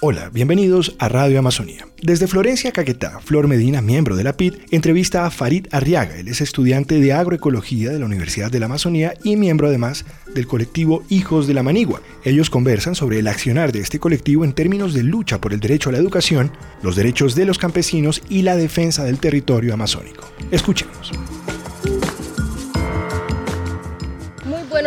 Hola, 0.00 0.30
bienvenidos 0.32 0.94
a 1.00 1.08
Radio 1.08 1.40
Amazonía. 1.40 1.88
Desde 2.00 2.28
Florencia, 2.28 2.70
Caquetá, 2.70 3.18
Flor 3.18 3.48
Medina, 3.48 3.82
miembro 3.82 4.14
de 4.14 4.22
la 4.22 4.36
PID, 4.36 4.54
entrevista 4.70 5.26
a 5.26 5.30
Farid 5.32 5.66
Arriaga. 5.72 6.16
Él 6.16 6.28
es 6.28 6.40
estudiante 6.40 7.00
de 7.00 7.12
agroecología 7.12 7.90
de 7.90 7.98
la 7.98 8.04
Universidad 8.04 8.48
de 8.48 8.60
la 8.60 8.66
Amazonía 8.66 9.14
y 9.24 9.34
miembro 9.34 9.66
además 9.66 10.04
del 10.32 10.46
colectivo 10.46 11.02
Hijos 11.08 11.48
de 11.48 11.54
la 11.54 11.64
Manigua. 11.64 12.00
Ellos 12.22 12.48
conversan 12.48 12.94
sobre 12.94 13.18
el 13.18 13.26
accionar 13.26 13.72
de 13.72 13.80
este 13.80 13.98
colectivo 13.98 14.44
en 14.44 14.52
términos 14.52 14.94
de 14.94 15.02
lucha 15.02 15.40
por 15.40 15.52
el 15.52 15.58
derecho 15.58 15.88
a 15.88 15.92
la 15.92 15.98
educación, 15.98 16.52
los 16.80 16.94
derechos 16.94 17.34
de 17.34 17.46
los 17.46 17.58
campesinos 17.58 18.22
y 18.28 18.42
la 18.42 18.54
defensa 18.54 19.02
del 19.02 19.18
territorio 19.18 19.74
amazónico. 19.74 20.30
Escuchemos. 20.52 21.10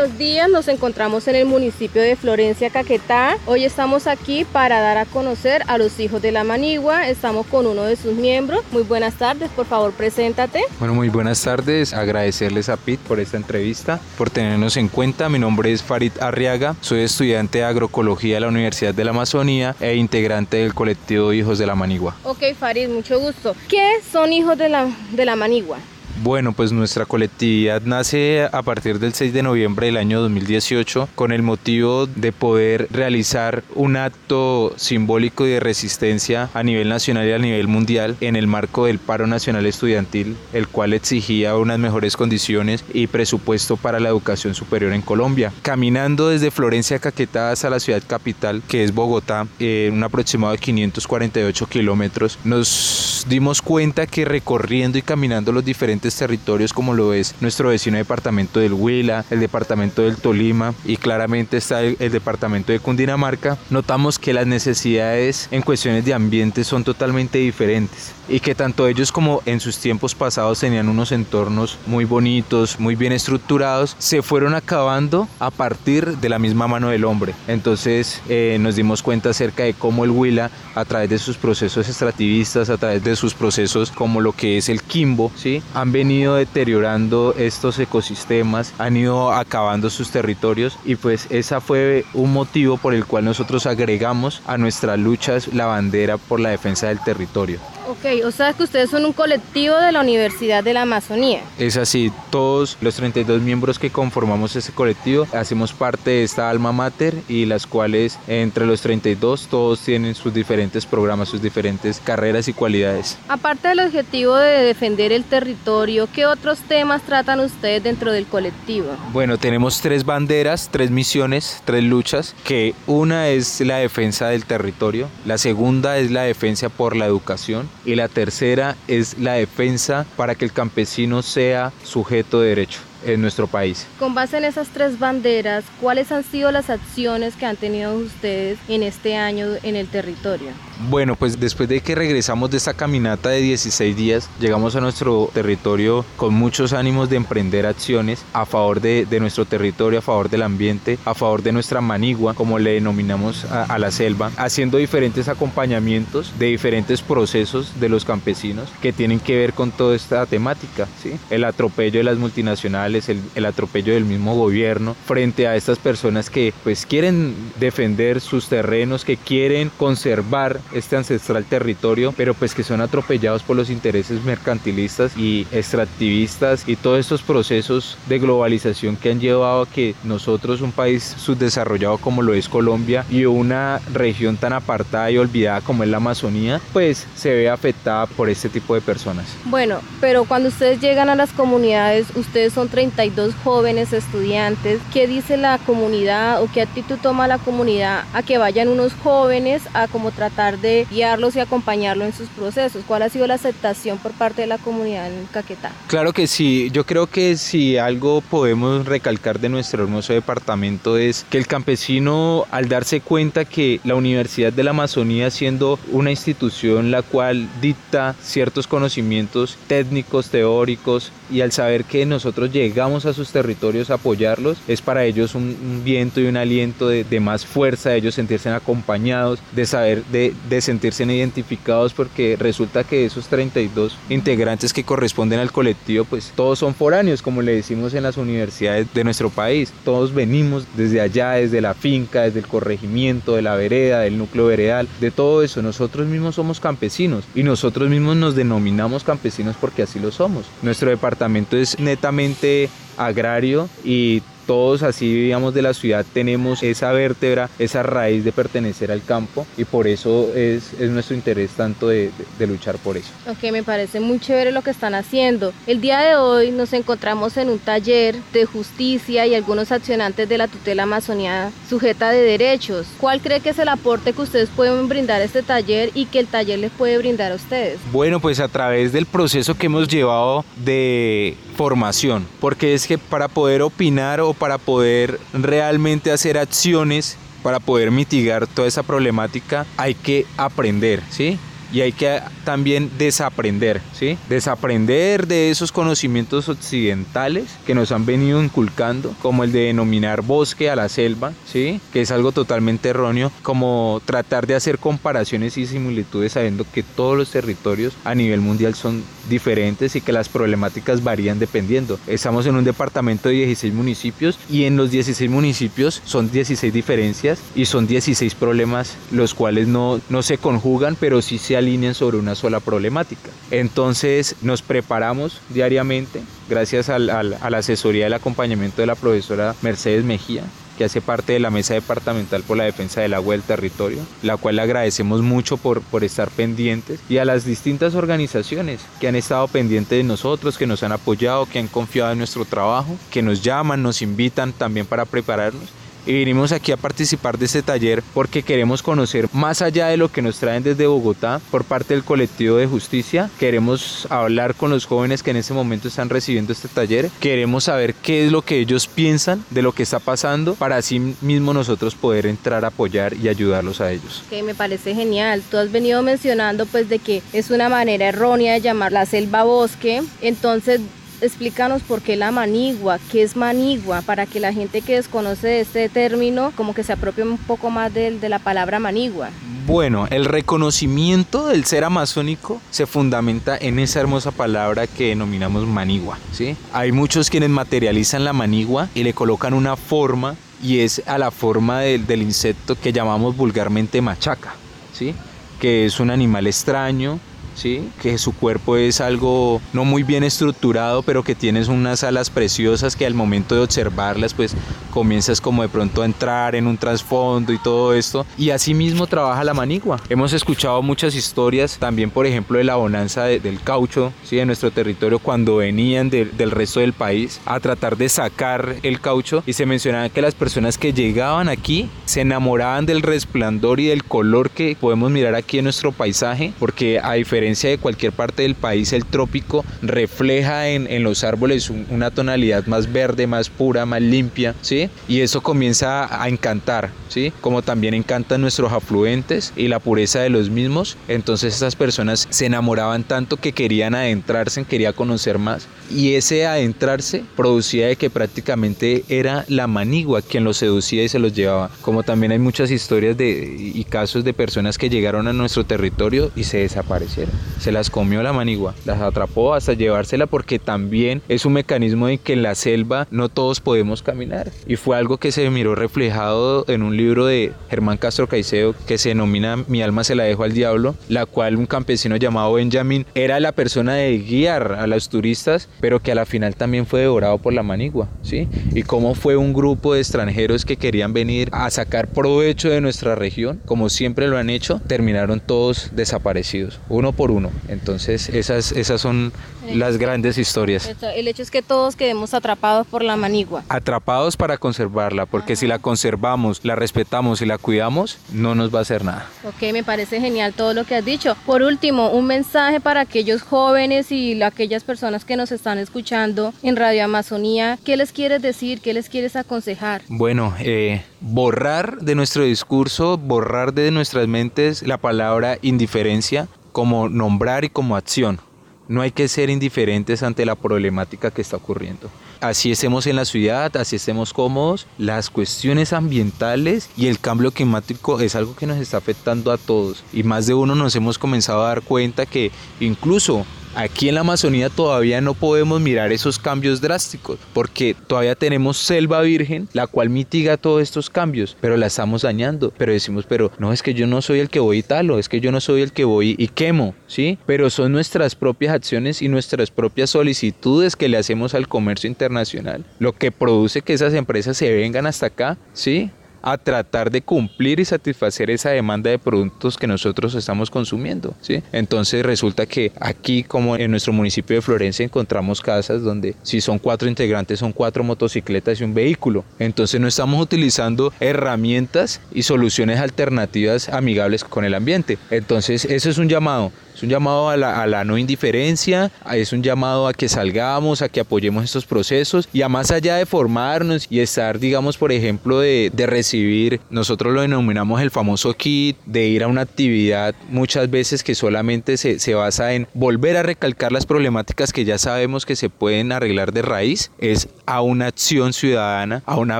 Buenos 0.01 0.17
días, 0.17 0.49
nos 0.49 0.67
encontramos 0.67 1.27
en 1.27 1.35
el 1.35 1.45
municipio 1.45 2.01
de 2.01 2.15
Florencia, 2.15 2.71
Caquetá. 2.71 3.37
Hoy 3.45 3.65
estamos 3.65 4.07
aquí 4.07 4.45
para 4.45 4.79
dar 4.79 4.97
a 4.97 5.05
conocer 5.05 5.61
a 5.67 5.77
los 5.77 5.99
hijos 5.99 6.23
de 6.23 6.31
la 6.31 6.43
Manigua. 6.43 7.07
Estamos 7.07 7.45
con 7.45 7.67
uno 7.67 7.83
de 7.83 7.95
sus 7.95 8.15
miembros. 8.15 8.63
Muy 8.71 8.81
buenas 8.81 9.13
tardes, 9.13 9.51
por 9.51 9.67
favor, 9.67 9.91
preséntate. 9.91 10.63
Bueno, 10.79 10.95
muy 10.95 11.09
buenas 11.09 11.43
tardes. 11.43 11.93
Agradecerles 11.93 12.67
a 12.69 12.77
PIT 12.77 12.99
por 13.01 13.19
esta 13.19 13.37
entrevista, 13.37 13.99
por 14.17 14.31
tenernos 14.31 14.75
en 14.75 14.87
cuenta. 14.87 15.29
Mi 15.29 15.37
nombre 15.37 15.71
es 15.71 15.83
Farid 15.83 16.13
Arriaga, 16.19 16.75
soy 16.81 17.01
estudiante 17.01 17.59
de 17.59 17.65
agroecología 17.65 18.37
de 18.37 18.41
la 18.41 18.47
Universidad 18.47 18.95
de 18.95 19.03
la 19.03 19.11
Amazonía 19.11 19.75
e 19.79 19.97
integrante 19.97 20.57
del 20.57 20.73
colectivo 20.73 21.31
Hijos 21.31 21.59
de 21.59 21.67
la 21.67 21.75
Manigua. 21.75 22.15
Ok, 22.23 22.41
Farid, 22.59 22.89
mucho 22.89 23.19
gusto. 23.19 23.55
¿Qué 23.67 23.99
son 24.11 24.33
hijos 24.33 24.57
de 24.57 24.67
la, 24.67 24.89
de 25.11 25.25
la 25.25 25.35
Manigua? 25.35 25.77
Bueno, 26.23 26.51
pues 26.51 26.71
nuestra 26.71 27.07
colectividad 27.07 27.81
nace 27.81 28.47
a 28.51 28.61
partir 28.61 28.99
del 28.99 29.11
6 29.11 29.33
de 29.33 29.41
noviembre 29.41 29.87
del 29.87 29.97
año 29.97 30.21
2018 30.21 31.09
con 31.15 31.31
el 31.31 31.41
motivo 31.41 32.05
de 32.05 32.31
poder 32.31 32.87
realizar 32.91 33.63
un 33.73 33.97
acto 33.97 34.71
simbólico 34.75 35.45
de 35.45 35.59
resistencia 35.59 36.51
a 36.53 36.61
nivel 36.61 36.89
nacional 36.89 37.27
y 37.27 37.31
a 37.31 37.39
nivel 37.39 37.67
mundial 37.67 38.17
en 38.21 38.35
el 38.35 38.45
marco 38.45 38.85
del 38.85 38.99
paro 38.99 39.25
nacional 39.25 39.65
estudiantil, 39.65 40.37
el 40.53 40.67
cual 40.67 40.93
exigía 40.93 41.57
unas 41.57 41.79
mejores 41.79 42.15
condiciones 42.15 42.85
y 42.93 43.07
presupuesto 43.07 43.75
para 43.75 43.99
la 43.99 44.09
educación 44.09 44.53
superior 44.53 44.93
en 44.93 45.01
Colombia. 45.01 45.51
Caminando 45.63 46.29
desde 46.29 46.51
Florencia 46.51 46.99
Caquetá 46.99 47.49
hasta 47.49 47.71
la 47.71 47.79
ciudad 47.79 48.03
capital, 48.05 48.61
que 48.67 48.83
es 48.83 48.93
Bogotá, 48.93 49.47
en 49.57 49.95
un 49.95 50.03
aproximado 50.03 50.53
de 50.53 50.59
548 50.59 51.65
kilómetros, 51.65 52.37
nos 52.43 53.10
dimos 53.27 53.61
cuenta 53.61 54.07
que 54.07 54.25
recorriendo 54.25 54.97
y 54.97 55.01
caminando 55.01 55.51
los 55.51 55.65
diferentes 55.65 56.15
territorios 56.15 56.73
como 56.73 56.93
lo 56.93 57.13
es 57.13 57.35
nuestro 57.41 57.69
vecino 57.69 57.97
departamento 57.97 58.59
del 58.59 58.73
Huila, 58.73 59.25
el 59.29 59.39
departamento 59.39 60.01
del 60.01 60.17
Tolima 60.17 60.73
y 60.85 60.97
claramente 60.97 61.57
está 61.57 61.81
el, 61.81 61.97
departamento 61.97 62.71
de 62.71 62.79
Cundinamarca, 62.79 63.57
notamos 63.69 64.19
que 64.19 64.33
las 64.33 64.47
necesidades 64.47 65.47
en 65.51 65.61
cuestiones 65.61 66.05
de 66.05 66.13
ambiente 66.13 66.63
son 66.63 66.83
totalmente 66.83 67.37
diferentes 67.37 68.13
y 68.27 68.39
que 68.39 68.55
tanto 68.55 68.87
ellos 68.87 69.11
como 69.11 69.41
en 69.45 69.59
sus 69.59 69.77
tiempos 69.77 70.15
pasados 70.15 70.59
tenían 70.59 70.89
unos 70.89 71.11
entornos 71.11 71.77
muy 71.85 72.05
bonitos, 72.05 72.79
muy 72.79 72.95
bien 72.95 73.13
estructurados, 73.13 73.95
se 73.99 74.21
fueron 74.21 74.55
acabando 74.55 75.27
a 75.39 75.51
partir 75.51 76.17
de 76.17 76.29
la 76.29 76.39
misma 76.39 76.67
mano 76.67 76.89
del 76.89 77.05
hombre. 77.05 77.33
Entonces 77.47 78.21
eh, 78.29 78.57
nos 78.59 78.75
dimos 78.75 79.01
cuenta 79.01 79.31
acerca 79.31 79.63
de 79.63 79.73
cómo 79.73 80.05
el 80.05 80.11
Huila, 80.11 80.51
a 80.75 80.85
través 80.85 81.09
de 81.09 81.19
sus 81.19 81.37
procesos 81.37 81.87
extractivistas, 81.87 82.69
a 82.69 82.77
través 82.77 83.03
de 83.03 83.10
sus 83.15 83.33
procesos 83.33 83.91
como 83.91 84.21
lo 84.21 84.33
que 84.33 84.57
es 84.57 84.69
el 84.69 84.81
Quimbo, 84.81 85.31
¿sí? 85.35 85.61
han 85.73 85.91
venido 85.91 86.35
deteriorando 86.35 87.33
estos 87.37 87.79
ecosistemas, 87.79 88.73
han 88.77 88.97
ido 88.97 89.31
acabando 89.31 89.89
sus 89.89 90.11
territorios 90.11 90.77
y 90.85 90.95
pues 90.95 91.27
esa 91.29 91.61
fue 91.61 92.05
un 92.13 92.33
motivo 92.33 92.77
por 92.77 92.93
el 92.93 93.05
cual 93.05 93.25
nosotros 93.25 93.65
agregamos 93.65 94.41
a 94.47 94.57
nuestras 94.57 94.99
luchas 94.99 95.47
la 95.53 95.65
bandera 95.65 96.17
por 96.17 96.39
la 96.39 96.49
defensa 96.49 96.87
del 96.87 97.03
territorio. 97.03 97.59
Ok, 97.87 98.25
o 98.25 98.31
sea 98.31 98.53
que 98.53 98.63
ustedes 98.63 98.89
son 98.89 99.05
un 99.05 99.13
colectivo 99.13 99.75
de 99.77 99.91
la 99.91 100.01
Universidad 100.01 100.63
de 100.63 100.73
la 100.73 100.83
Amazonía. 100.83 101.41
Es 101.57 101.77
así, 101.77 102.11
todos 102.29 102.77
los 102.81 102.95
32 102.95 103.41
miembros 103.41 103.79
que 103.79 103.89
conformamos 103.89 104.55
ese 104.55 104.71
colectivo 104.71 105.27
hacemos 105.33 105.73
parte 105.73 106.11
de 106.11 106.23
esta 106.23 106.49
alma 106.49 106.71
mater 106.71 107.15
y 107.27 107.45
las 107.45 107.67
cuales 107.67 108.19
entre 108.27 108.65
los 108.65 108.81
32 108.81 109.47
todos 109.47 109.79
tienen 109.79 110.15
sus 110.15 110.33
diferentes 110.33 110.85
programas, 110.85 111.29
sus 111.29 111.41
diferentes 111.41 111.99
carreras 111.99 112.47
y 112.47 112.53
cualidades. 112.53 113.17
Aparte 113.27 113.69
del 113.69 113.79
objetivo 113.79 114.35
de 114.35 114.63
defender 114.63 115.11
el 115.11 115.23
territorio, 115.23 116.07
¿qué 116.13 116.25
otros 116.25 116.59
temas 116.59 117.01
tratan 117.01 117.39
ustedes 117.39 117.83
dentro 117.83 118.11
del 118.11 118.25
colectivo? 118.25 118.87
Bueno, 119.11 119.37
tenemos 119.37 119.81
tres 119.81 120.05
banderas, 120.05 120.69
tres 120.71 120.91
misiones, 120.91 121.61
tres 121.65 121.83
luchas, 121.83 122.35
que 122.43 122.75
una 122.87 123.29
es 123.29 123.61
la 123.61 123.77
defensa 123.77 124.27
del 124.27 124.45
territorio, 124.45 125.07
la 125.25 125.37
segunda 125.37 125.97
es 125.97 126.11
la 126.11 126.23
defensa 126.23 126.69
por 126.69 126.95
la 126.95 127.05
educación, 127.05 127.69
y 127.85 127.95
la 127.95 128.07
tercera 128.07 128.75
es 128.87 129.17
la 129.17 129.33
defensa 129.33 130.05
para 130.15 130.35
que 130.35 130.45
el 130.45 130.53
campesino 130.53 131.21
sea 131.21 131.71
sujeto 131.83 132.41
de 132.41 132.49
derecho 132.49 132.79
en 133.05 133.21
nuestro 133.21 133.47
país. 133.47 133.87
Con 133.99 134.13
base 134.13 134.37
en 134.37 134.45
esas 134.45 134.69
tres 134.69 134.99
banderas, 134.99 135.63
¿cuáles 135.79 136.11
han 136.11 136.23
sido 136.23 136.51
las 136.51 136.69
acciones 136.69 137.35
que 137.35 137.45
han 137.45 137.55
tenido 137.55 137.95
ustedes 137.95 138.59
en 138.67 138.83
este 138.83 139.15
año 139.15 139.47
en 139.63 139.75
el 139.75 139.87
territorio? 139.87 140.49
Bueno, 140.89 141.15
pues 141.15 141.39
después 141.39 141.69
de 141.69 141.81
que 141.81 141.93
regresamos 141.93 142.49
de 142.49 142.57
esta 142.57 142.73
caminata 142.73 143.29
de 143.29 143.39
16 143.39 143.95
días, 143.95 144.29
llegamos 144.39 144.75
a 144.75 144.81
nuestro 144.81 145.29
territorio 145.31 146.03
con 146.17 146.33
muchos 146.33 146.73
ánimos 146.73 147.09
de 147.09 147.17
emprender 147.17 147.67
acciones 147.67 148.25
a 148.33 148.45
favor 148.45 148.81
de, 148.81 149.05
nuestro 149.19 149.45
territorio, 149.45 149.99
a 149.99 150.01
favor 150.01 150.29
del 150.29 150.41
ambiente, 150.41 150.97
a 151.05 151.13
favor 151.13 151.43
de 151.43 151.51
nuestra 151.51 151.81
manigua, 151.81 152.33
como 152.33 152.57
le 152.57 152.73
denominamos 152.73 153.45
a, 153.45 153.77
la 153.77 153.91
selva, 153.91 154.31
haciendo 154.37 154.77
diferentes 154.77 155.27
acompañamientos 155.27 156.33
de 156.39 156.47
diferentes 156.47 157.01
procesos 157.01 157.79
de 157.79 157.89
los 157.89 158.03
campesinos 158.03 158.69
que 158.81 158.91
tienen 158.91 159.19
que 159.19 159.37
ver 159.37 159.53
con 159.53 159.71
toda 159.71 159.95
esta 159.95 160.25
temática, 160.25 160.87
¿sí? 161.01 161.13
el 161.29 161.43
atropello 161.43 161.99
de 161.99 162.05
las 162.05 162.17
multinacionales, 162.17 162.90
el, 162.95 163.21
el 163.35 163.45
atropello 163.45 163.93
del 163.93 164.05
mismo 164.05 164.35
gobierno 164.35 164.95
frente 165.05 165.47
a 165.47 165.55
estas 165.55 165.79
personas 165.79 166.29
que 166.29 166.53
pues 166.63 166.85
quieren 166.85 167.35
defender 167.59 168.21
sus 168.21 168.47
terrenos, 168.47 169.05
que 169.05 169.17
quieren 169.17 169.71
conservar 169.77 170.59
este 170.73 170.95
ancestral 170.95 171.45
territorio, 171.45 172.13
pero 172.15 172.33
pues 172.33 172.53
que 172.53 172.63
son 172.63 172.81
atropellados 172.81 173.43
por 173.43 173.55
los 173.55 173.69
intereses 173.69 174.23
mercantilistas 174.23 175.17
y 175.17 175.47
extractivistas 175.51 176.67
y 176.67 176.75
todos 176.75 176.99
estos 176.99 177.21
procesos 177.21 177.97
de 178.07 178.19
globalización 178.19 178.95
que 178.95 179.11
han 179.11 179.19
llevado 179.19 179.63
a 179.63 179.69
que 179.69 179.95
nosotros, 180.03 180.61
un 180.61 180.71
país 180.71 181.03
subdesarrollado 181.17 181.97
como 181.97 182.21
lo 182.21 182.33
es 182.33 182.49
Colombia 182.49 183.05
y 183.09 183.25
una 183.25 183.79
región 183.93 184.37
tan 184.37 184.53
apartada 184.53 185.11
y 185.11 185.17
olvidada 185.17 185.61
como 185.61 185.83
es 185.83 185.89
la 185.89 185.97
Amazonía, 185.97 186.61
pues 186.73 187.07
se 187.15 187.33
ve 187.33 187.49
afectada 187.49 188.05
por 188.05 188.29
este 188.29 188.49
tipo 188.49 188.75
de 188.75 188.81
personas. 188.81 189.25
Bueno, 189.45 189.79
pero 189.99 190.25
cuando 190.25 190.49
ustedes 190.49 190.79
llegan 190.79 191.09
a 191.09 191.15
las 191.15 191.31
comunidades, 191.31 192.07
ustedes 192.15 192.53
son 192.53 192.69
32 192.81 193.35
jóvenes 193.43 193.93
estudiantes, 193.93 194.79
¿qué 194.91 195.05
dice 195.05 195.37
la 195.37 195.59
comunidad 195.59 196.41
o 196.41 196.49
qué 196.51 196.61
actitud 196.63 196.97
toma 196.99 197.27
la 197.27 197.37
comunidad 197.37 198.05
a 198.11 198.23
que 198.23 198.39
vayan 198.39 198.69
unos 198.69 198.93
jóvenes 199.03 199.61
a 199.75 199.87
como 199.87 200.09
tratar 200.09 200.57
de 200.57 200.87
guiarlos 200.89 201.35
y 201.35 201.41
acompañarlos 201.41 202.07
en 202.07 202.13
sus 202.13 202.29
procesos? 202.29 202.83
¿Cuál 202.87 203.03
ha 203.03 203.09
sido 203.09 203.27
la 203.27 203.35
aceptación 203.35 203.99
por 203.99 204.13
parte 204.13 204.41
de 204.41 204.47
la 204.47 204.57
comunidad 204.57 205.13
en 205.13 205.27
Caquetá? 205.27 205.71
Claro 205.87 206.11
que 206.11 206.25
sí, 206.25 206.71
yo 206.73 206.83
creo 206.83 207.05
que 207.05 207.37
si 207.37 207.77
algo 207.77 208.21
podemos 208.21 208.87
recalcar 208.87 209.39
de 209.39 209.49
nuestro 209.49 209.83
hermoso 209.83 210.13
departamento 210.13 210.97
es 210.97 211.23
que 211.29 211.37
el 211.37 211.45
campesino 211.45 212.47
al 212.49 212.67
darse 212.67 213.01
cuenta 213.01 213.45
que 213.45 213.79
la 213.83 213.93
Universidad 213.93 214.51
de 214.51 214.63
la 214.63 214.71
Amazonía 214.71 215.29
siendo 215.29 215.77
una 215.91 216.09
institución 216.09 216.89
la 216.89 217.03
cual 217.03 217.47
dicta 217.61 218.15
ciertos 218.23 218.65
conocimientos 218.65 219.57
técnicos, 219.67 220.29
teóricos 220.29 221.11
y 221.29 221.41
al 221.41 221.51
saber 221.51 221.85
que 221.85 222.07
nosotros 222.07 222.51
llegamos 222.51 222.70
a 222.79 223.13
sus 223.13 223.31
territorios 223.31 223.89
a 223.89 223.95
apoyarlos, 223.95 224.57
es 224.67 224.81
para 224.81 225.05
ellos 225.05 225.35
un, 225.35 225.81
viento 225.83 226.19
y 226.19 226.25
un 226.25 226.37
aliento 226.37 226.87
de, 226.87 227.03
de 227.03 227.19
más 227.19 227.45
fuerza, 227.45 227.89
de 227.89 227.97
ellos 227.97 228.15
sentirse 228.15 228.49
acompañados, 228.49 229.39
de 229.53 229.65
saber 229.65 230.03
de, 230.05 230.33
de 230.49 230.61
sentirse 230.61 231.03
identificados 231.03 231.93
porque 231.93 232.35
resulta 232.39 232.83
que 232.83 233.05
esos 233.05 233.27
32 233.27 233.97
integrantes 234.09 234.73
que 234.73 234.83
corresponden 234.83 235.39
al 235.39 235.51
colectivo, 235.51 236.05
pues 236.05 236.31
todos 236.35 236.59
son 236.59 236.75
foráneos, 236.75 237.21
como 237.21 237.41
le 237.41 237.55
decimos 237.55 237.93
en 237.93 238.03
las 238.03 238.17
universidades 238.17 238.93
de 238.93 239.03
nuestro 239.03 239.29
país. 239.29 239.73
Todos 239.83 240.13
venimos 240.13 240.65
desde 240.75 241.01
allá, 241.01 241.31
desde 241.31 241.61
la 241.61 241.73
finca, 241.73 242.21
desde 242.21 242.39
el 242.39 242.47
corregimiento, 242.47 243.35
de 243.35 243.41
la 243.41 243.55
vereda, 243.55 244.01
del 244.01 244.17
núcleo 244.17 244.47
veredal, 244.47 244.87
de 244.99 245.11
todo 245.11 245.43
eso. 245.43 245.61
Nosotros 245.61 246.07
mismos 246.07 246.35
somos 246.35 246.59
campesinos 246.59 247.25
y 247.35 247.43
nosotros 247.43 247.89
mismos 247.89 248.15
nos 248.15 248.35
denominamos 248.35 249.03
campesinos 249.03 249.55
porque 249.59 249.83
así 249.83 249.99
lo 249.99 250.11
somos. 250.11 250.45
Nuestro 250.61 250.89
departamento 250.89 251.57
es 251.57 251.79
netamente 251.79 252.60
agrario 252.95 253.71
y 253.83 254.21
todos 254.45 254.83
así 254.83 255.13
digamos 255.13 255.53
de 255.53 255.61
la 255.61 255.73
ciudad 255.73 256.05
tenemos 256.13 256.63
esa 256.63 256.91
vértebra, 256.91 257.49
esa 257.59 257.83
raíz 257.83 258.23
de 258.23 258.31
pertenecer 258.31 258.91
al 258.91 259.03
campo 259.03 259.45
y 259.57 259.65
por 259.65 259.87
eso 259.87 260.33
es, 260.35 260.73
es 260.79 260.89
nuestro 260.89 261.15
interés 261.15 261.51
tanto 261.51 261.87
de, 261.87 262.11
de, 262.37 262.47
luchar 262.47 262.77
por 262.77 262.97
eso. 262.97 263.09
Ok, 263.27 263.51
me 263.51 263.63
parece 263.63 263.99
muy 263.99 264.19
chévere 264.19 264.51
lo 264.51 264.61
que 264.61 264.71
están 264.71 264.95
haciendo. 264.95 265.53
El 265.67 265.81
día 265.81 265.99
de 265.99 266.15
hoy 266.15 266.51
nos 266.51 266.73
encontramos 266.73 267.37
en 267.37 267.49
un 267.49 267.59
taller 267.59 268.15
de 268.33 268.45
justicia 268.45 269.25
y 269.27 269.35
algunos 269.35 269.71
accionantes 269.71 270.27
de 270.27 270.37
la 270.37 270.47
tutela 270.47 270.83
amazonía 270.83 271.51
sujeta 271.69 272.09
de 272.09 272.21
derechos. 272.21 272.87
¿Cuál 272.99 273.21
cree 273.21 273.39
que 273.39 273.49
es 273.49 273.59
el 273.59 273.69
aporte 273.69 274.13
que 274.13 274.21
ustedes 274.21 274.49
pueden 274.49 274.87
brindar 274.89 275.21
a 275.21 275.23
este 275.23 275.43
taller 275.43 275.91
y 275.93 276.05
que 276.05 276.19
el 276.19 276.27
taller 276.27 276.59
les 276.59 276.71
puede 276.71 276.97
brindar 276.97 277.31
a 277.31 277.35
ustedes? 277.35 277.79
Bueno, 277.91 278.19
pues 278.19 278.39
a 278.39 278.47
través 278.47 278.91
del 278.91 279.05
proceso 279.05 279.55
que 279.55 279.67
hemos 279.67 279.87
llevado 279.87 280.43
de 280.57 281.35
formación, 281.55 282.25
porque 282.39 282.73
es 282.73 282.87
que 282.87 282.97
para 282.97 283.27
poder 283.27 283.61
opinar 283.61 284.19
o 284.21 284.30
para 284.33 284.57
poder 284.57 285.19
realmente 285.33 286.11
hacer 286.11 286.37
acciones 286.37 287.17
para 287.43 287.59
poder 287.59 287.91
mitigar 287.91 288.47
toda 288.47 288.67
esa 288.67 288.83
problemática 288.83 289.65
hay 289.77 289.95
que 289.95 290.25
aprender, 290.37 291.01
¿sí? 291.09 291.39
y 291.73 291.81
hay 291.81 291.91
que 291.91 292.21
también 292.43 292.91
desaprender, 292.97 293.81
¿sí? 293.93 294.17
Desaprender 294.29 295.27
de 295.27 295.49
esos 295.49 295.71
conocimientos 295.71 296.49
occidentales 296.49 297.45
que 297.65 297.75
nos 297.75 297.91
han 297.91 298.05
venido 298.05 298.43
inculcando, 298.43 299.13
como 299.21 299.43
el 299.43 299.51
de 299.51 299.61
denominar 299.61 300.21
bosque 300.21 300.69
a 300.69 300.75
la 300.75 300.89
selva, 300.89 301.33
¿sí? 301.45 301.79
Que 301.93 302.01
es 302.01 302.11
algo 302.11 302.31
totalmente 302.31 302.89
erróneo, 302.89 303.31
como 303.41 304.01
tratar 304.05 304.47
de 304.47 304.55
hacer 304.55 304.79
comparaciones 304.79 305.57
y 305.57 305.65
similitudes 305.65 306.33
sabiendo 306.33 306.65
que 306.71 306.83
todos 306.83 307.17
los 307.17 307.31
territorios 307.31 307.93
a 308.03 308.15
nivel 308.15 308.41
mundial 308.41 308.75
son 308.75 309.03
diferentes 309.29 309.95
y 309.95 310.01
que 310.01 310.11
las 310.11 310.29
problemáticas 310.29 311.03
varían 311.03 311.39
dependiendo. 311.39 311.99
Estamos 312.07 312.45
en 312.45 312.55
un 312.55 312.63
departamento 312.63 313.29
de 313.29 313.35
16 313.35 313.73
municipios 313.73 314.39
y 314.49 314.65
en 314.65 314.77
los 314.77 314.91
16 314.91 315.29
municipios 315.29 316.01
son 316.05 316.31
16 316.31 316.73
diferencias 316.73 317.39
y 317.55 317.65
son 317.65 317.87
16 317.87 318.35
problemas 318.35 318.95
los 319.11 319.33
cuales 319.33 319.67
no, 319.67 320.01
no 320.09 320.21
se 320.21 320.37
conjugan 320.37 320.95
pero 320.99 321.21
sí 321.21 321.37
se 321.37 321.57
alinean 321.57 321.93
sobre 321.93 322.17
una 322.17 322.35
sola 322.35 322.59
problemática. 322.59 323.29
Entonces 323.51 324.35
nos 324.41 324.61
preparamos 324.61 325.41
diariamente 325.49 326.21
gracias 326.49 326.89
a 326.89 326.99
la 326.99 327.57
asesoría 327.57 328.05
del 328.05 328.13
acompañamiento 328.13 328.81
de 328.81 328.87
la 328.87 328.95
profesora 328.95 329.55
Mercedes 329.61 330.03
Mejía 330.03 330.43
que 330.81 330.85
hace 330.85 330.99
parte 330.99 331.33
de 331.33 331.39
la 331.39 331.51
Mesa 331.51 331.75
Departamental 331.75 332.41
por 332.41 332.57
la 332.57 332.63
Defensa 332.63 333.01
del 333.01 333.13
Agua 333.13 333.35
del 333.35 333.43
Territorio, 333.43 333.99
la 334.23 334.37
cual 334.37 334.55
le 334.55 334.63
agradecemos 334.63 335.21
mucho 335.21 335.57
por, 335.57 335.79
por 335.81 336.03
estar 336.03 336.31
pendientes, 336.31 336.99
y 337.07 337.19
a 337.19 337.25
las 337.25 337.45
distintas 337.45 337.93
organizaciones 337.93 338.81
que 338.99 339.07
han 339.07 339.15
estado 339.15 339.47
pendientes 339.47 339.95
de 339.95 340.03
nosotros, 340.03 340.57
que 340.57 340.65
nos 340.65 340.81
han 340.81 340.91
apoyado, 340.91 341.45
que 341.45 341.59
han 341.59 341.67
confiado 341.67 342.13
en 342.13 342.17
nuestro 342.17 342.45
trabajo, 342.45 342.97
que 343.11 343.21
nos 343.21 343.43
llaman, 343.43 343.83
nos 343.83 344.01
invitan 344.01 344.53
también 344.53 344.87
para 344.87 345.05
prepararnos 345.05 345.69
y 346.05 346.13
vinimos 346.13 346.51
aquí 346.51 346.71
a 346.71 346.77
participar 346.77 347.37
de 347.37 347.45
este 347.45 347.61
taller 347.61 348.03
porque 348.13 348.43
queremos 348.43 348.81
conocer 348.81 349.27
más 349.33 349.61
allá 349.61 349.87
de 349.87 349.97
lo 349.97 350.11
que 350.11 350.21
nos 350.21 350.37
traen 350.37 350.63
desde 350.63 350.87
Bogotá 350.87 351.41
por 351.51 351.63
parte 351.63 351.93
del 351.93 352.03
colectivo 352.03 352.57
de 352.57 352.67
justicia. 352.67 353.29
Queremos 353.39 354.07
hablar 354.09 354.55
con 354.55 354.71
los 354.71 354.85
jóvenes 354.85 355.23
que 355.23 355.31
en 355.31 355.37
este 355.37 355.53
momento 355.53 355.87
están 355.87 356.09
recibiendo 356.09 356.53
este 356.53 356.67
taller. 356.67 357.09
Queremos 357.19 357.65
saber 357.65 357.93
qué 357.95 358.25
es 358.25 358.31
lo 358.31 358.41
que 358.41 358.59
ellos 358.59 358.87
piensan 358.87 359.43
de 359.49 359.61
lo 359.61 359.73
que 359.73 359.83
está 359.83 359.99
pasando 359.99 360.55
para 360.55 360.77
así 360.77 360.99
mismo 361.21 361.53
nosotros 361.53 361.95
poder 361.95 362.25
entrar 362.25 362.65
a 362.65 362.69
apoyar 362.69 363.13
y 363.13 363.27
ayudarlos 363.27 363.81
a 363.81 363.91
ellos. 363.91 364.23
Que 364.29 364.43
me 364.43 364.55
parece 364.55 364.95
genial. 364.95 365.41
Tú 365.49 365.57
has 365.57 365.71
venido 365.71 366.01
mencionando 366.01 366.65
pues 366.65 366.89
de 366.89 366.99
que 366.99 367.21
es 367.33 367.49
una 367.49 367.69
manera 367.69 368.07
errónea 368.07 368.53
de 368.53 368.61
llamar 368.61 368.91
la 368.91 369.05
selva 369.05 369.43
bosque. 369.43 370.01
Entonces 370.21 370.81
explícanos 371.21 371.81
por 371.81 372.01
qué 372.01 372.15
la 372.15 372.31
manigua, 372.31 372.99
qué 373.11 373.23
es 373.23 373.35
manigua, 373.35 374.01
para 374.01 374.25
que 374.25 374.39
la 374.39 374.53
gente 374.53 374.81
que 374.81 374.95
desconoce 374.95 375.61
este 375.61 375.87
término 375.89 376.51
como 376.55 376.73
que 376.73 376.83
se 376.83 376.93
apropie 376.93 377.23
un 377.23 377.37
poco 377.37 377.69
más 377.69 377.93
de, 377.93 378.11
la 378.29 378.39
palabra 378.39 378.79
manigua. 378.79 379.29
Bueno, 379.65 380.07
el 380.09 380.25
reconocimiento 380.25 381.47
del 381.47 381.65
ser 381.65 381.83
amazónico 381.83 382.61
se 382.71 382.85
fundamenta 382.85 383.57
en 383.57 383.79
esa 383.79 383.99
hermosa 383.99 384.31
palabra 384.31 384.87
que 384.87 385.09
denominamos 385.09 385.67
manigua. 385.67 386.17
¿sí? 386.31 386.55
Hay 386.73 386.91
muchos 386.91 387.29
quienes 387.29 387.49
materializan 387.49 388.23
la 388.23 388.33
manigua 388.33 388.89
y 388.95 389.03
le 389.03 389.13
colocan 389.13 389.53
una 389.53 389.75
forma 389.75 390.35
y 390.63 390.79
es 390.79 391.01
a 391.05 391.17
la 391.17 391.31
forma 391.31 391.81
del, 391.81 392.05
del 392.05 392.21
insecto 392.21 392.75
que 392.75 392.93
llamamos 392.93 393.35
vulgarmente 393.35 394.01
machaca, 394.01 394.53
¿sí? 394.93 395.13
que 395.59 395.85
es 395.85 395.99
un 395.99 396.09
animal 396.09 396.47
extraño, 396.47 397.19
¿sí? 397.55 397.89
que 398.01 398.17
su 398.17 398.33
cuerpo 398.33 398.77
es 398.77 399.01
algo 399.01 399.61
no 399.73 399.85
muy 399.85 400.03
bien 400.03 400.23
estructurado, 400.23 401.03
pero 401.03 401.23
que 401.23 401.35
tienes 401.35 401.67
unas 401.67 402.03
alas 402.03 402.29
preciosas 402.29 402.95
que 402.95 403.05
al 403.05 403.13
momento 403.13 403.55
de 403.55 403.61
observarlas, 403.61 404.33
pues 404.33 404.55
comienzas 404.91 405.41
como 405.41 405.61
de 405.61 405.69
pronto 405.69 406.01
a 406.01 406.05
entrar 406.05 406.55
en 406.55 406.67
un 406.67 406.77
trasfondo 406.77 407.53
y 407.53 407.57
todo 407.57 407.93
esto. 407.93 408.25
Y 408.37 408.49
así 408.49 408.73
mismo 408.73 409.07
trabaja 409.07 409.43
la 409.43 409.53
manigua. 409.53 409.99
Hemos 410.09 410.33
escuchado 410.33 410.81
muchas 410.81 411.15
historias, 411.15 411.77
también 411.77 412.09
por 412.09 412.25
ejemplo 412.25 412.57
de 412.57 412.63
la 412.63 412.75
bonanza 412.75 413.25
del 413.25 413.61
caucho, 413.61 414.13
¿sí? 414.23 414.35
de 414.35 414.45
nuestro 414.45 414.71
territorio, 414.71 415.19
cuando 415.19 415.57
venían 415.57 416.09
del 416.09 416.51
resto 416.51 416.79
del 416.79 416.93
país 416.93 417.39
a 417.45 417.59
tratar 417.59 417.97
de 417.97 418.09
sacar 418.09 418.75
el 418.83 418.99
caucho 418.99 419.43
y 419.45 419.53
se 419.53 419.65
mencionaba 419.65 420.09
que 420.09 420.21
las 420.21 420.35
personas 420.35 420.77
que 420.77 420.93
llegaban 420.93 421.49
aquí 421.49 421.89
se 422.05 422.21
enamoraban 422.21 422.85
del 422.85 423.01
resplandor 423.01 423.79
y 423.79 423.87
del 423.87 424.03
color 424.03 424.49
que 424.49 424.75
podemos 424.79 425.11
mirar 425.11 425.35
aquí 425.35 425.57
en 425.59 425.65
nuestro 425.65 425.91
paisaje, 425.91 426.53
porque 426.59 426.99
a 426.99 427.13
diferencia 427.13 427.50
de 427.51 427.77
cualquier 427.77 428.11
parte 428.11 428.43
del 428.43 428.55
país, 428.55 428.93
el 428.93 429.05
trópico 429.05 429.65
refleja 429.81 430.69
en, 430.69 430.87
en 430.87 431.03
los 431.03 431.23
árboles 431.23 431.69
una 431.69 432.11
tonalidad 432.11 432.65
más 432.65 432.91
verde, 432.91 433.27
más 433.27 433.49
pura, 433.49 433.85
más 433.85 434.01
limpia, 434.01 434.55
¿sí? 434.61 434.89
Y 435.07 435.21
eso 435.21 435.41
comienza 435.41 436.21
a 436.21 436.27
encantar, 436.29 436.89
¿sí? 437.09 437.33
Como 437.41 437.61
también 437.61 437.93
encantan 437.93 438.41
nuestros 438.41 438.71
afluentes 438.71 439.53
y 439.55 439.67
la 439.67 439.79
pureza 439.79 440.19
de 440.19 440.29
los 440.29 440.49
mismos. 440.49 440.97
Entonces 441.07 441.53
estas 441.53 441.75
personas 441.75 442.27
se 442.29 442.45
enamoraban 442.45 443.03
tanto 443.03 443.37
que 443.37 443.51
querían 443.51 443.95
adentrarse, 443.95 444.63
querían 444.65 444.93
conocer 444.93 445.37
más. 445.37 445.67
Y 445.93 446.15
ese 446.15 446.45
adentrarse 446.45 447.23
producía 447.35 447.87
de 447.87 447.95
que 447.95 448.09
prácticamente 448.09 449.03
era 449.09 449.45
la 449.47 449.67
manigua 449.67 450.21
quien 450.21 450.43
los 450.43 450.57
seducía 450.57 451.03
y 451.03 451.09
se 451.09 451.19
los 451.19 451.33
llevaba. 451.33 451.69
Como 451.81 452.03
también 452.03 452.31
hay 452.31 452.39
muchas 452.39 452.71
historias 452.71 453.17
de, 453.17 453.55
y 453.73 453.83
casos 453.83 454.23
de 454.23 454.33
personas 454.33 454.77
que 454.77 454.89
llegaron 454.89 455.27
a 455.27 455.33
nuestro 455.33 455.65
territorio 455.65 456.31
y 456.35 456.43
se 456.43 456.59
desaparecieron 456.59 457.31
se 457.61 457.71
las 457.71 457.89
comió 457.89 458.23
la 458.23 458.33
manigua, 458.33 458.73
las 458.85 459.01
atrapó 459.01 459.53
hasta 459.53 459.73
llevársela 459.73 460.25
porque 460.25 460.59
también 460.59 461.21
es 461.29 461.45
un 461.45 461.53
mecanismo 461.53 462.07
de 462.07 462.17
que 462.17 462.33
en 462.33 462.43
la 462.43 462.55
selva 462.55 463.07
no 463.11 463.29
todos 463.29 463.59
podemos 463.59 464.01
caminar. 464.01 464.51
Y 464.65 464.75
fue 464.75 464.97
algo 464.97 465.17
que 465.17 465.31
se 465.31 465.49
miró 465.49 465.75
reflejado 465.75 466.65
en 466.67 466.81
un 466.81 466.97
libro 466.97 467.25
de 467.25 467.53
Germán 467.69 467.97
Castro 467.97 468.27
Caicedo 468.27 468.73
que 468.87 468.97
se 468.97 469.09
denomina 469.09 469.57
Mi 469.67 469.81
alma 469.81 470.03
se 470.03 470.15
la 470.15 470.23
dejo 470.23 470.43
al 470.43 470.53
diablo, 470.53 470.95
la 471.07 471.25
cual 471.25 471.55
un 471.55 471.65
campesino 471.65 472.15
llamado 472.15 472.53
Benjamin 472.53 473.05
era 473.15 473.39
la 473.39 473.51
persona 473.51 473.93
de 473.95 474.17
guiar 474.17 474.73
a 474.73 474.87
los 474.87 475.09
turistas, 475.09 475.69
pero 475.81 475.99
que 475.99 476.11
a 476.11 476.15
la 476.15 476.25
final 476.25 476.55
también 476.55 476.85
fue 476.85 477.01
devorado 477.01 477.39
por 477.39 477.53
la 477.53 477.63
manigua, 477.63 478.07
¿sí? 478.21 478.47
Y 478.73 478.83
cómo 478.83 479.15
fue 479.15 479.35
un 479.35 479.53
grupo 479.53 479.93
de 479.93 479.99
extranjeros 479.99 480.63
que 480.63 480.77
querían 480.77 481.11
venir 481.11 481.49
a 481.51 481.69
sacar 481.69 482.07
provecho 482.07 482.69
de 482.69 482.79
nuestra 482.79 483.15
región, 483.15 483.59
como 483.65 483.89
siempre 483.89 484.27
lo 484.27 484.37
han 484.37 484.49
hecho, 484.49 484.79
terminaron 484.87 485.39
todos 485.39 485.89
desaparecidos, 485.93 486.79
uno 486.87 487.11
por 487.11 487.31
uno. 487.31 487.49
Entonces 487.67 488.29
esas, 488.29 488.71
esas 488.71 489.01
son 489.01 489.33
las 489.73 489.97
grandes 489.97 490.37
historias. 490.37 490.89
El 491.15 491.27
hecho 491.27 491.41
es 491.41 491.51
que 491.51 491.61
todos 491.61 491.95
quedemos 491.95 492.33
atrapados 492.33 492.87
por 492.87 493.03
la 493.03 493.15
manigua. 493.15 493.63
Atrapados 493.69 494.37
para 494.37 494.57
conservarla, 494.57 495.25
porque 495.25 495.55
si 495.55 495.67
la 495.67 495.79
conservamos, 495.79 496.61
la 496.63 496.75
respetamos 496.75 497.41
y 497.41 497.45
la 497.45 497.57
cuidamos, 497.57 498.17
no 498.31 498.55
nos 498.55 498.73
va 498.73 498.79
a 498.79 498.81
hacer 498.83 499.03
nada. 499.03 499.27
Ok, 499.43 499.71
me 499.73 499.83
parece 499.83 500.19
genial 500.19 500.53
todo 500.53 500.73
lo 500.73 500.83
que 500.83 500.95
has 500.95 501.05
dicho. 501.05 501.35
Por 501.45 501.61
último, 501.61 502.09
un 502.09 502.27
mensaje 502.27 502.79
para 502.79 503.01
aquellos 503.01 503.41
jóvenes 503.41 504.11
y 504.11 504.41
aquellas 504.41 504.83
personas 504.83 505.25
que 505.25 505.35
nos 505.35 505.51
están 505.51 505.70
escuchando 505.77 506.53
en 506.63 506.75
Radio 506.75 507.05
Amazonía. 507.05 507.77
¿Qué 507.83 507.97
les 507.97 508.11
quieres 508.11 508.41
decir? 508.41 508.81
¿Qué 508.81 508.93
les 508.93 509.09
quieres 509.09 509.35
aconsejar? 509.35 510.01
Bueno, 510.07 510.53
eh, 510.59 511.03
borrar 511.19 511.99
de 511.99 512.15
nuestro 512.15 512.43
discurso, 512.43 513.17
borrar 513.17 513.73
de 513.73 513.91
nuestras 513.91 514.27
mentes 514.27 514.83
la 514.83 514.97
palabra 514.97 515.57
indiferencia, 515.61 516.47
como 516.71 517.09
nombrar 517.09 517.63
y 517.63 517.69
como 517.69 517.95
acción. 517.95 518.39
No 518.87 519.01
hay 519.01 519.11
que 519.11 519.27
ser 519.27 519.49
indiferentes 519.49 520.21
ante 520.23 520.45
la 520.45 520.55
problemática 520.55 521.31
que 521.31 521.41
está 521.41 521.57
ocurriendo. 521.57 522.09
Así 522.41 522.71
estemos 522.71 523.05
en 523.05 523.15
la 523.15 523.25
ciudad, 523.25 523.77
así 523.77 523.95
estemos 523.95 524.33
cómodos, 524.33 524.87
las 524.97 525.29
cuestiones 525.29 525.93
ambientales 525.93 526.89
y 526.97 527.05
el 527.05 527.19
cambio 527.19 527.51
climático 527.51 528.19
es 528.19 528.35
algo 528.35 528.55
que 528.55 528.65
nos 528.65 528.79
está 528.79 528.97
afectando 528.97 529.51
a 529.51 529.57
todos. 529.57 530.03
Y 530.11 530.23
más 530.23 530.47
de 530.47 530.55
uno 530.55 530.73
nos 530.73 530.95
hemos 530.95 531.19
comenzado 531.19 531.63
a 531.63 531.67
dar 531.67 531.83
cuenta 531.83 532.25
que 532.25 532.51
incluso 532.79 533.45
Aquí 533.73 534.09
en 534.09 534.15
la 534.15 534.21
Amazonía 534.21 534.69
todavía 534.69 535.21
no 535.21 535.33
podemos 535.33 535.79
mirar 535.79 536.11
esos 536.11 536.37
cambios 536.37 536.81
drásticos 536.81 537.39
porque 537.53 537.95
todavía 538.07 538.35
tenemos 538.35 538.77
selva 538.77 539.21
virgen, 539.21 539.69
la 539.71 539.87
cual 539.87 540.09
mitiga 540.09 540.57
todos 540.57 540.81
estos 540.81 541.09
cambios, 541.09 541.55
pero 541.61 541.77
la 541.77 541.87
estamos 541.87 542.23
dañando. 542.23 542.73
Pero 542.77 542.91
decimos, 542.91 543.25
pero 543.27 543.51
no 543.59 543.71
es 543.71 543.81
que 543.81 543.93
yo 543.93 544.07
no 544.07 544.21
soy 544.21 544.39
el 544.39 544.49
que 544.49 544.59
voy 544.59 544.79
y 544.79 544.83
talo, 544.83 545.19
es 545.19 545.29
que 545.29 545.39
yo 545.39 545.51
no 545.51 545.61
soy 545.61 545.81
el 545.81 545.93
que 545.93 546.03
voy 546.03 546.35
y 546.37 546.49
quemo, 546.49 546.93
¿sí? 547.07 547.37
Pero 547.45 547.69
son 547.69 547.93
nuestras 547.93 548.35
propias 548.35 548.73
acciones 548.73 549.21
y 549.21 549.29
nuestras 549.29 549.71
propias 549.71 550.09
solicitudes 550.09 550.95
que 550.97 551.07
le 551.07 551.17
hacemos 551.17 551.53
al 551.53 551.69
comercio 551.69 552.09
internacional, 552.09 552.83
lo 552.99 553.13
que 553.13 553.31
produce 553.31 553.81
que 553.81 553.93
esas 553.93 554.13
empresas 554.13 554.57
se 554.57 554.73
vengan 554.73 555.07
hasta 555.07 555.27
acá, 555.27 555.57
¿sí? 555.73 556.11
A 556.41 556.57
tratar 556.57 557.11
de 557.11 557.21
cumplir 557.21 557.79
y 557.79 557.85
satisfacer 557.85 558.49
esa 558.49 558.69
demanda 558.69 559.09
de 559.09 559.19
productos 559.19 559.77
que 559.77 559.87
nosotros 559.87 560.35
estamos 560.35 560.69
consumiendo. 560.69 561.33
¿sí? 561.41 561.61
Entonces 561.71 562.25
resulta 562.25 562.65
que 562.65 562.91
aquí, 562.99 563.43
como 563.43 563.75
en 563.75 563.91
nuestro 563.91 564.13
municipio 564.13 564.55
de 564.55 564.61
Florencia, 564.61 565.03
encontramos 565.03 565.61
casas 565.61 566.01
donde 566.01 566.35
si 566.43 566.61
son 566.61 566.79
cuatro 566.79 567.07
integrantes, 567.07 567.59
son 567.59 567.71
cuatro 567.71 568.03
motocicletas 568.03 568.81
y 568.81 568.83
un 568.83 568.93
vehículo. 568.93 569.43
Entonces 569.59 569.99
no 569.99 570.07
estamos 570.07 570.41
utilizando 570.41 571.13
herramientas 571.19 572.21
y 572.33 572.43
soluciones 572.43 572.99
alternativas 572.99 573.89
amigables 573.89 574.43
con 574.43 574.65
el 574.65 574.73
ambiente. 574.73 575.17
Entonces 575.29 575.85
eso 575.85 576.09
es 576.09 576.17
un 576.17 576.29
llamado 576.29 576.71
es 577.01 577.03
un 577.03 577.09
llamado 577.09 577.49
a 577.49 577.57
la, 577.57 578.03
no 578.03 578.15
indiferencia, 578.15 579.11
es 579.33 579.53
un 579.53 579.63
llamado 579.63 580.07
a 580.07 580.13
que 580.13 580.29
salgamos, 580.29 581.01
a 581.01 581.09
que 581.09 581.19
apoyemos 581.19 581.63
estos 581.63 581.83
procesos 581.83 582.47
y 582.53 582.61
a 582.61 582.69
más 582.69 582.91
allá 582.91 583.15
de 583.15 583.25
formarnos 583.25 584.05
y 584.11 584.19
estar, 584.19 584.59
digamos, 584.59 584.97
por 584.97 585.11
ejemplo, 585.11 585.59
de, 585.59 585.91
recibir, 586.05 586.79
nosotros 586.91 587.33
lo 587.33 587.41
denominamos 587.41 588.01
el 588.01 588.11
famoso 588.11 588.53
kit, 588.53 588.97
de 589.07 589.27
ir 589.27 589.43
a 589.43 589.47
una 589.47 589.61
actividad 589.61 590.35
muchas 590.49 590.91
veces 590.91 591.23
que 591.23 591.33
solamente 591.33 591.97
se, 591.97 592.19
se 592.19 592.35
basa 592.35 592.73
en 592.73 592.87
volver 592.93 593.37
a 593.37 593.43
recalcar 593.43 593.91
las 593.91 594.05
problemáticas 594.05 594.71
que 594.71 594.85
ya 594.85 594.99
sabemos 594.99 595.47
que 595.47 595.55
se 595.55 595.69
pueden 595.69 596.11
arreglar 596.11 596.53
de 596.53 596.61
raíz, 596.61 597.11
es 597.17 597.49
a 597.65 597.81
una 597.81 598.07
acción 598.07 598.53
ciudadana, 598.53 599.23
a 599.25 599.37
una 599.37 599.59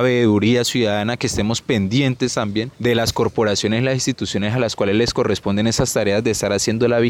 veeduría 0.00 0.62
ciudadana, 0.64 1.16
que 1.16 1.26
estemos 1.26 1.60
pendientes 1.60 2.34
también 2.34 2.70
de 2.78 2.94
las 2.94 3.12
corporaciones 3.12 3.82
las 3.82 3.94
instituciones 3.94 4.54
a 4.54 4.60
las 4.60 4.76
cuales 4.76 4.94
les 4.94 5.12
corresponden 5.12 5.66
esas 5.66 5.92
tareas 5.92 6.22
de 6.22 6.30
estar 6.30 6.52
haciendo 6.52 6.86
la 6.86 7.00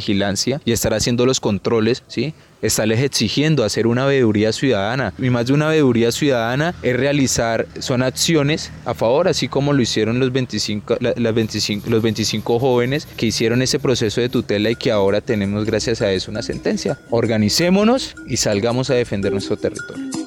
y 0.64 0.72
estar 0.72 0.94
haciendo 0.94 1.26
los 1.26 1.40
controles, 1.40 2.02
¿sí? 2.06 2.34
estarles 2.62 3.00
exigiendo 3.00 3.64
hacer 3.64 3.86
una 3.86 4.06
veeduría 4.06 4.52
ciudadana. 4.52 5.12
Y 5.18 5.30
más 5.30 5.46
de 5.46 5.52
una 5.52 5.68
veeduría 5.68 6.12
ciudadana 6.12 6.74
es 6.82 6.96
realizar, 6.96 7.66
son 7.80 8.02
acciones 8.02 8.70
a 8.84 8.94
favor, 8.94 9.28
así 9.28 9.48
como 9.48 9.72
lo 9.72 9.82
hicieron 9.82 10.20
los 10.20 10.32
25, 10.32 10.98
las 11.00 11.34
25, 11.34 11.90
los 11.90 12.02
25 12.02 12.58
jóvenes 12.58 13.06
que 13.16 13.26
hicieron 13.26 13.62
ese 13.62 13.78
proceso 13.78 14.20
de 14.20 14.28
tutela 14.28 14.70
y 14.70 14.76
que 14.76 14.92
ahora 14.92 15.20
tenemos 15.20 15.64
gracias 15.64 16.00
a 16.02 16.12
eso 16.12 16.30
una 16.30 16.42
sentencia. 16.42 16.98
Organicémonos 17.10 18.14
y 18.28 18.36
salgamos 18.36 18.90
a 18.90 18.94
defender 18.94 19.32
nuestro 19.32 19.56
territorio. 19.56 20.21